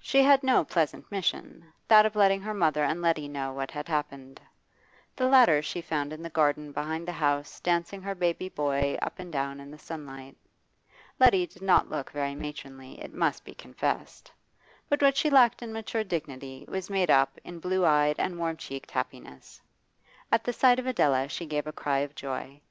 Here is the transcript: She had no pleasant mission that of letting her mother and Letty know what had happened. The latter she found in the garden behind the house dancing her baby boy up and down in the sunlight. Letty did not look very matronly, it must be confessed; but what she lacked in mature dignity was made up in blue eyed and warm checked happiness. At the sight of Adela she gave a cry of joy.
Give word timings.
She 0.00 0.22
had 0.22 0.42
no 0.42 0.64
pleasant 0.64 1.10
mission 1.12 1.70
that 1.88 2.06
of 2.06 2.16
letting 2.16 2.40
her 2.40 2.54
mother 2.54 2.82
and 2.84 3.02
Letty 3.02 3.28
know 3.28 3.52
what 3.52 3.70
had 3.70 3.86
happened. 3.86 4.40
The 5.14 5.28
latter 5.28 5.60
she 5.60 5.82
found 5.82 6.10
in 6.10 6.22
the 6.22 6.30
garden 6.30 6.72
behind 6.72 7.06
the 7.06 7.12
house 7.12 7.60
dancing 7.60 8.00
her 8.00 8.14
baby 8.14 8.48
boy 8.48 8.96
up 9.02 9.18
and 9.18 9.30
down 9.30 9.60
in 9.60 9.70
the 9.70 9.76
sunlight. 9.78 10.38
Letty 11.20 11.46
did 11.46 11.60
not 11.60 11.90
look 11.90 12.10
very 12.12 12.34
matronly, 12.34 12.98
it 12.98 13.12
must 13.12 13.44
be 13.44 13.52
confessed; 13.54 14.32
but 14.88 15.02
what 15.02 15.18
she 15.18 15.28
lacked 15.28 15.60
in 15.60 15.70
mature 15.70 16.02
dignity 16.02 16.64
was 16.66 16.88
made 16.88 17.10
up 17.10 17.36
in 17.44 17.58
blue 17.58 17.84
eyed 17.84 18.16
and 18.18 18.38
warm 18.38 18.56
checked 18.56 18.90
happiness. 18.92 19.60
At 20.32 20.44
the 20.44 20.54
sight 20.54 20.78
of 20.78 20.86
Adela 20.86 21.28
she 21.28 21.44
gave 21.44 21.66
a 21.66 21.72
cry 21.74 21.98
of 21.98 22.14
joy. 22.14 22.62